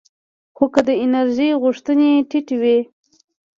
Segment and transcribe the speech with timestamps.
[0.55, 2.79] خو که د انرژۍ غوښتنې ټیټې وي